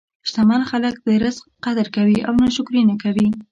[0.27, 3.27] شتمن خلک د رزق قدر کوي او ناشکري نه کوي.